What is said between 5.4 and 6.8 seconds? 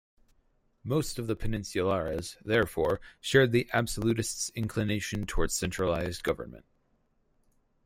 centralized government.